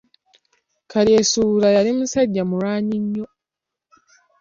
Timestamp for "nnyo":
3.03-3.25